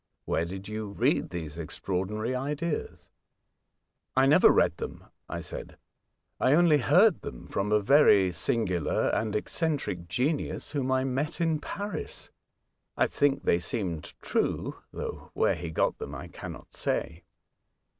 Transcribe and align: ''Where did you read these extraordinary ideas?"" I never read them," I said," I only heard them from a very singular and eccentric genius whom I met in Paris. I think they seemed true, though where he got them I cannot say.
''Where 0.25 0.45
did 0.45 0.67
you 0.67 0.87
read 0.87 1.29
these 1.29 1.59
extraordinary 1.59 2.33
ideas?"" 2.33 3.11
I 4.17 4.25
never 4.25 4.49
read 4.49 4.77
them," 4.77 5.03
I 5.29 5.41
said," 5.41 5.77
I 6.39 6.53
only 6.55 6.79
heard 6.79 7.21
them 7.21 7.45
from 7.45 7.71
a 7.71 7.79
very 7.79 8.31
singular 8.31 9.09
and 9.09 9.35
eccentric 9.35 10.07
genius 10.07 10.71
whom 10.71 10.91
I 10.91 11.03
met 11.03 11.39
in 11.39 11.59
Paris. 11.59 12.31
I 12.97 13.05
think 13.05 13.43
they 13.43 13.59
seemed 13.59 14.15
true, 14.23 14.77
though 14.91 15.29
where 15.35 15.53
he 15.53 15.69
got 15.69 15.99
them 15.99 16.15
I 16.15 16.29
cannot 16.29 16.73
say. 16.73 17.21